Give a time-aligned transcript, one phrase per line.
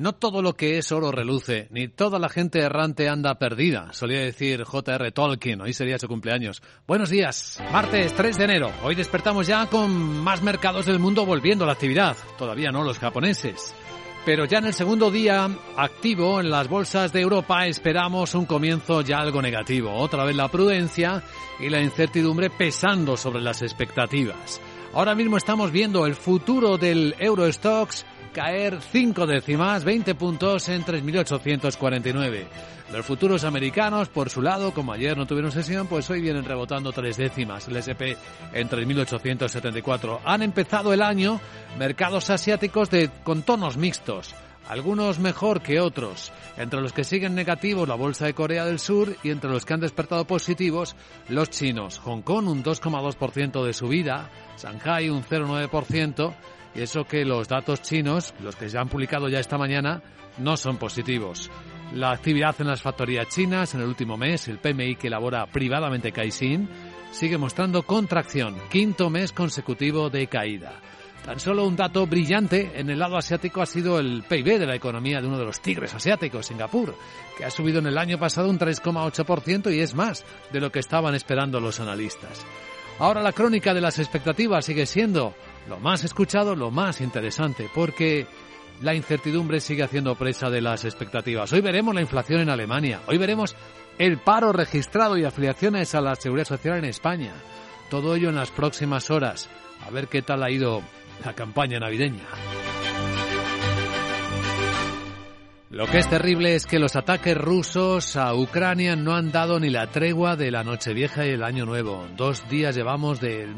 [0.00, 4.20] No todo lo que es oro reluce, ni toda la gente errante anda perdida, solía
[4.20, 5.12] decir J.R.
[5.12, 6.62] Tolkien, hoy sería su cumpleaños.
[6.86, 9.90] Buenos días, martes 3 de enero, hoy despertamos ya con
[10.24, 13.74] más mercados del mundo volviendo a la actividad, todavía no los japoneses.
[14.24, 19.02] Pero ya en el segundo día activo en las bolsas de Europa esperamos un comienzo
[19.02, 19.92] ya algo negativo.
[19.92, 21.22] Otra vez la prudencia
[21.58, 24.62] y la incertidumbre pesando sobre las expectativas.
[24.94, 32.46] Ahora mismo estamos viendo el futuro del Eurostox caer 5 décimas, 20 puntos en 3.849.
[32.92, 36.90] Los futuros americanos, por su lado, como ayer no tuvieron sesión, pues hoy vienen rebotando
[36.90, 37.68] tres décimas.
[37.68, 38.18] El SP
[38.52, 40.20] en 3.874.
[40.24, 41.40] Han empezado el año
[41.78, 44.34] mercados asiáticos de, con tonos mixtos.
[44.68, 46.32] Algunos mejor que otros.
[46.56, 49.74] Entre los que siguen negativos la bolsa de Corea del Sur y entre los que
[49.74, 50.96] han despertado positivos
[51.28, 51.98] los chinos.
[52.00, 56.34] Hong Kong un 2,2% de subida, Shanghai un 0,9%
[56.74, 60.02] y eso que los datos chinos, los que se han publicado ya esta mañana,
[60.38, 61.50] no son positivos.
[61.94, 66.12] La actividad en las factorías chinas en el último mes, el PMI que elabora privadamente
[66.12, 66.68] Caixin,
[67.10, 70.80] sigue mostrando contracción, quinto mes consecutivo de caída.
[71.24, 74.74] Tan solo un dato brillante en el lado asiático ha sido el PIB de la
[74.74, 76.94] economía de uno de los tigres asiáticos, Singapur,
[77.36, 80.78] que ha subido en el año pasado un 3,8% y es más de lo que
[80.78, 82.46] estaban esperando los analistas.
[82.98, 85.34] Ahora la crónica de las expectativas sigue siendo
[85.68, 88.26] lo más escuchado, lo más interesante, porque
[88.82, 91.52] la incertidumbre sigue haciendo presa de las expectativas.
[91.52, 93.54] Hoy veremos la inflación en Alemania, hoy veremos
[93.98, 97.34] el paro registrado y afiliaciones a la seguridad social en España.
[97.90, 99.50] Todo ello en las próximas horas.
[99.86, 100.82] A ver qué tal ha ido
[101.24, 102.24] la campaña navideña.
[105.70, 109.70] Lo que es terrible es que los ataques rusos a Ucrania no han dado ni
[109.70, 112.08] la tregua de la Nochevieja y el Año Nuevo.
[112.16, 113.54] Dos días llevamos del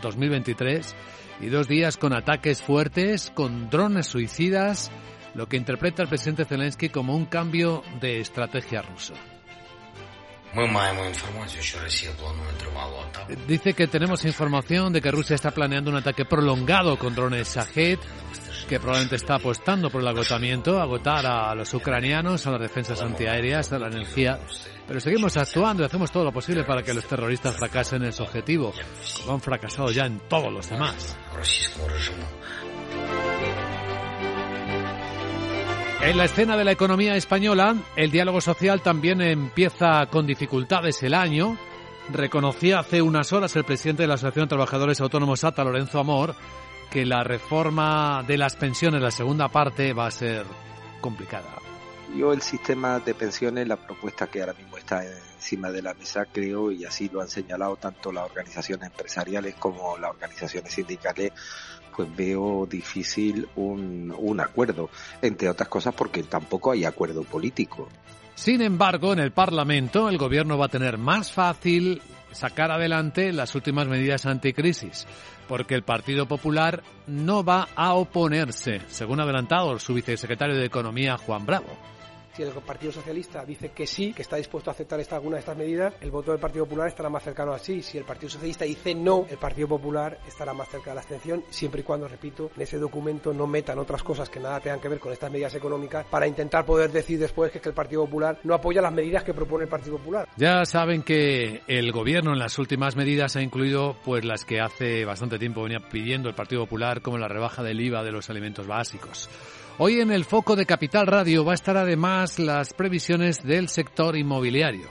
[0.00, 0.94] 2023
[1.40, 4.90] y dos días con ataques fuertes, con drones suicidas,
[5.34, 9.14] lo que interpreta el presidente Zelensky como un cambio de estrategia ruso.
[13.46, 17.98] Dice que tenemos información de que Rusia está planeando un ataque prolongado con drones Shahed,
[18.68, 23.72] que probablemente está apostando por el agotamiento, agotar a los ucranianos, a las defensas antiaéreas,
[23.72, 24.38] a la energía.
[24.86, 28.22] Pero seguimos actuando y hacemos todo lo posible para que los terroristas fracasen en su
[28.22, 28.72] objetivo,
[29.20, 31.16] como han fracasado ya en todos los demás.
[36.00, 41.12] En la escena de la economía española, el diálogo social también empieza con dificultades el
[41.12, 41.58] año.
[42.12, 46.36] Reconocía hace unas horas el presidente de la Asociación de Trabajadores Autónomos ATA, Lorenzo Amor,
[46.88, 50.46] que la reforma de las pensiones, la segunda parte, va a ser
[51.00, 51.58] complicada.
[52.16, 56.24] Yo el sistema de pensiones, la propuesta que ahora mismo está encima de la mesa,
[56.32, 61.32] creo, y así lo han señalado tanto las organizaciones empresariales como las organizaciones sindicales,
[61.98, 64.88] pues veo difícil un, un acuerdo,
[65.20, 67.88] entre otras cosas porque tampoco hay acuerdo político.
[68.36, 72.00] Sin embargo, en el Parlamento el gobierno va a tener más fácil
[72.30, 75.08] sacar adelante las últimas medidas anticrisis,
[75.48, 81.46] porque el Partido Popular no va a oponerse, según adelantado su vicesecretario de Economía, Juan
[81.46, 81.97] Bravo
[82.38, 85.56] si el Partido Socialista dice que sí, que está dispuesto a aceptar alguna de estas
[85.56, 87.82] medidas, el voto del Partido Popular estará más cercano a sí.
[87.82, 91.42] Si el Partido Socialista dice no, el Partido Popular estará más cerca de la abstención,
[91.50, 94.88] siempre y cuando, repito, en ese documento no metan otras cosas que nada tengan que
[94.88, 98.38] ver con estas medidas económicas para intentar poder decir después que, que el Partido Popular
[98.44, 100.28] no apoya las medidas que propone el Partido Popular.
[100.36, 105.04] Ya saben que el gobierno en las últimas medidas ha incluido pues las que hace
[105.04, 108.66] bastante tiempo venía pidiendo el Partido Popular como la rebaja del IVA de los alimentos
[108.66, 109.28] básicos.
[109.80, 114.16] Hoy en el foco de Capital Radio va a estar además las previsiones del sector
[114.16, 114.88] inmobiliario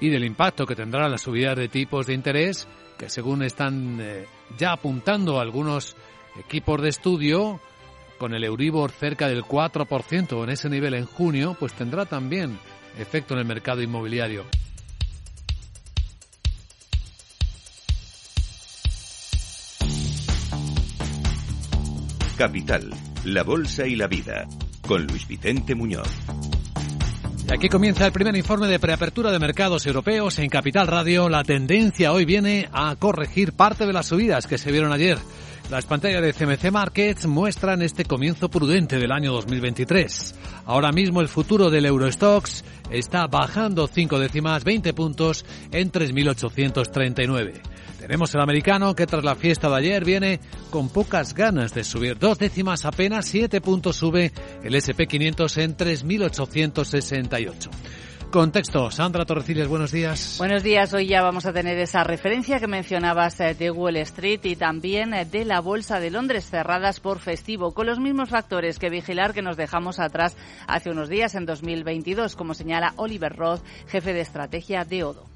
[0.00, 2.66] y del impacto que tendrá la subida de tipos de interés
[2.96, 4.24] que según están eh,
[4.56, 5.96] ya apuntando algunos
[6.40, 7.60] equipos de estudio
[8.16, 12.58] con el Euribor cerca del 4% en ese nivel en junio, pues tendrá también
[12.96, 14.46] efecto en el mercado inmobiliario.
[22.38, 24.48] Capital la Bolsa y la Vida,
[24.86, 26.08] con Luis Vicente Muñoz.
[27.52, 31.28] Aquí comienza el primer informe de preapertura de mercados europeos en Capital Radio.
[31.28, 35.18] La tendencia hoy viene a corregir parte de las subidas que se vieron ayer.
[35.70, 40.34] Las pantallas de CMC Markets muestran este comienzo prudente del año 2023.
[40.66, 47.60] Ahora mismo el futuro del Eurostox está bajando 5 décimas 20 puntos en 3.839.
[48.02, 50.40] Tenemos el americano que tras la fiesta de ayer viene
[50.70, 52.18] con pocas ganas de subir.
[52.18, 54.32] Dos décimas apenas, siete puntos sube
[54.64, 57.70] el SP500 en 3.868.
[58.32, 58.90] Contexto.
[58.90, 60.34] Sandra Torrecillas, buenos días.
[60.38, 60.92] Buenos días.
[60.94, 65.14] Hoy ya vamos a tener esa referencia que mencionabas eh, de Wall Street y también
[65.14, 69.32] eh, de la Bolsa de Londres cerradas por festivo, con los mismos factores que vigilar
[69.32, 74.22] que nos dejamos atrás hace unos días en 2022, como señala Oliver Roth, jefe de
[74.22, 75.31] estrategia de Odo.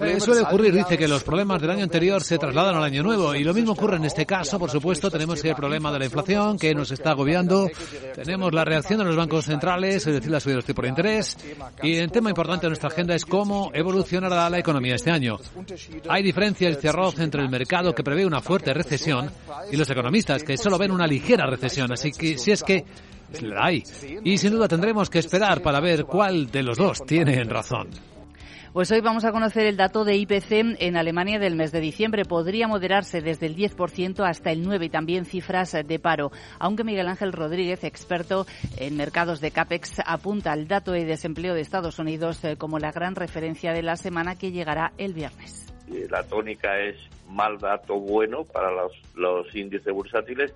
[0.00, 3.34] Eh, suele ocurrir, dice, que los problemas del año anterior se trasladan al año nuevo
[3.34, 6.58] y lo mismo ocurre en este caso, por supuesto, tenemos el problema de la inflación
[6.58, 7.68] que nos está agobiando,
[8.14, 10.88] tenemos la reacción de los bancos centrales, es decir, la subida de los tipos de
[10.88, 11.36] interés
[11.82, 15.38] y el tema importante de nuestra agenda es cómo evolucionará la economía este año.
[16.08, 19.30] Hay diferencias, dice Roth, entre el mercado que prevé una fuerte recesión
[19.70, 22.84] y los economistas que solo ven una ligera recesión, así que si es que
[23.42, 23.82] la hay.
[24.24, 27.88] Y sin duda tendremos que esperar para ver cuál de los dos tiene razón.
[28.72, 32.26] Pues hoy vamos a conocer el dato de IPC en Alemania del mes de diciembre.
[32.26, 36.30] Podría moderarse desde el 10% hasta el 9% y también cifras de paro.
[36.58, 41.62] Aunque Miguel Ángel Rodríguez, experto en mercados de CAPEX, apunta al dato de desempleo de
[41.62, 45.72] Estados Unidos eh, como la gran referencia de la semana que llegará el viernes.
[46.10, 50.54] La tónica es mal dato bueno para los, los índices bursátiles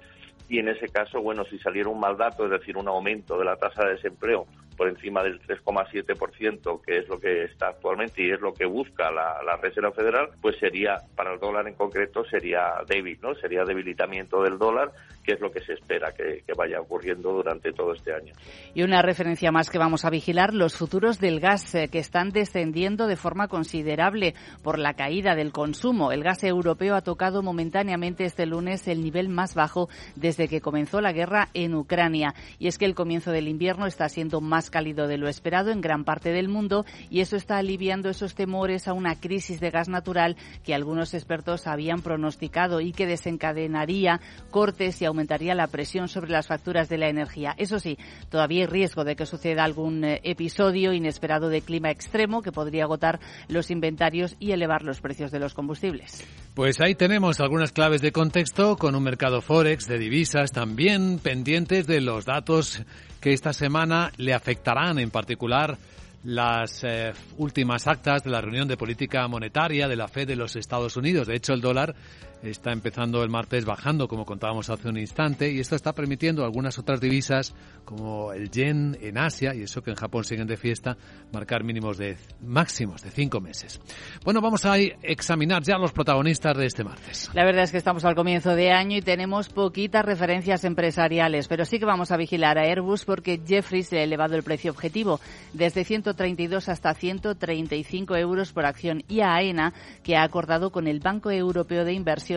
[0.51, 3.47] y en ese caso, bueno, si saliera un mal dato, es decir, un aumento de
[3.47, 4.47] la tasa de desempleo
[4.83, 9.13] por encima del 3,7%, que es lo que está actualmente y es lo que busca
[9.13, 13.33] la, Reserva Federal, pues sería, para el dólar en concreto, sería débil, ¿no?
[13.37, 14.91] Sería debilitamiento del dólar,
[15.23, 18.33] que es lo que se espera que, vaya ocurriendo durante todo este año.
[18.75, 22.31] Y una referencia más que vamos a vigilar, los futuros del gas, eh, que están
[22.31, 24.35] descendiendo de forma considerable
[24.65, 26.11] por la caída del consumo.
[26.11, 31.01] El gas europeo ha tocado momentáneamente este lunes el nivel más bajo desde que comenzó
[31.01, 32.35] la guerra en Ucrania.
[32.59, 35.81] Y es que el comienzo del invierno está siendo más cálido de lo esperado en
[35.81, 39.89] gran parte del mundo y eso está aliviando esos temores a una crisis de gas
[39.89, 44.21] natural que algunos expertos habían pronosticado y que desencadenaría
[44.51, 47.55] cortes y aumentaría la presión sobre las facturas de la energía.
[47.57, 47.97] Eso sí,
[48.29, 52.85] todavía hay riesgo de que suceda algún eh, episodio inesperado de clima extremo que podría
[52.85, 56.25] agotar los inventarios y elevar los precios de los combustibles.
[56.55, 61.87] Pues ahí tenemos algunas claves de contexto con un mercado forex de divisas también pendientes
[61.87, 62.83] de los datos
[63.23, 65.79] que esta semana le afectarán en particular
[66.25, 70.57] las eh, últimas actas de la reunión de política monetaria de la Fed de los
[70.57, 71.27] Estados Unidos.
[71.27, 71.95] De hecho, el dólar
[72.43, 76.79] está empezando el martes bajando, como contábamos hace un instante, y esto está permitiendo algunas
[76.79, 77.55] otras divisas,
[77.85, 80.97] como el yen en Asia, y eso que en Japón siguen de fiesta,
[81.33, 83.81] marcar mínimos de máximos de cinco meses.
[84.25, 87.31] Bueno, vamos a examinar ya los protagonistas de este martes.
[87.33, 91.65] La verdad es que estamos al comienzo de año y tenemos poquitas referencias empresariales, pero
[91.65, 95.21] sí que vamos a vigilar a Airbus porque Jeffries le ha elevado el precio objetivo
[95.53, 99.73] desde 132 hasta 135 euros por acción y a AENA,
[100.03, 102.33] que ha acordado con el Banco Europeo de Inversión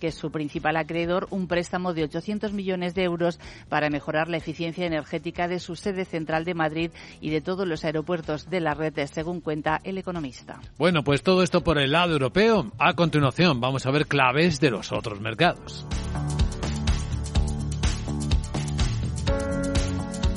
[0.00, 3.38] que es su principal acreedor, un préstamo de 800 millones de euros
[3.68, 6.90] para mejorar la eficiencia energética de su sede central de Madrid
[7.20, 10.60] y de todos los aeropuertos de la red, según cuenta el economista.
[10.78, 12.72] Bueno, pues todo esto por el lado europeo.
[12.78, 15.86] A continuación, vamos a ver claves de los otros mercados.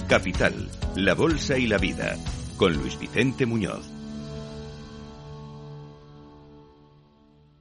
[0.07, 2.15] Capital, la Bolsa y la Vida,
[2.59, 3.98] con Luis Vicente Muñoz.